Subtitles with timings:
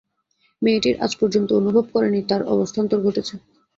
[0.61, 3.33] মেয়েটিও আজ পর্যন্ত অনুভব করে নি তার অবস্থান্তর ঘটেছে।